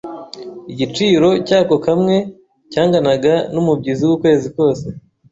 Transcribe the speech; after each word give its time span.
igiciro 0.71 1.29
cyako 1.47 1.75
kamwe 1.85 2.15
cyanganaga 2.71 3.33
n’umubyizi 3.53 4.03
w’ukwezi 4.09 4.47
kose. 4.55 4.87